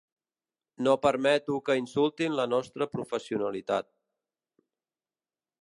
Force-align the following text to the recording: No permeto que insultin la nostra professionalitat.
No 0.87 0.95
permeto 1.03 1.57
que 1.67 1.75
insultin 1.81 2.39
la 2.41 2.47
nostra 2.55 2.87
professionalitat. 2.97 3.93